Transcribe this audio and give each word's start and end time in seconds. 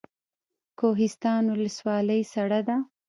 کوهستان 0.79 1.43
ولسوالۍ 1.53 2.21
سړه 2.33 2.59
ده؟ 2.67 2.77